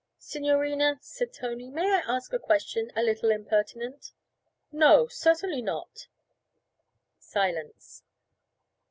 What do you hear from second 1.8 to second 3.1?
I ask a question, a